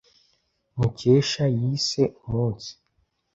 Mukesha 0.77 1.45
yise 1.57 2.03
umunsi. 2.27 2.71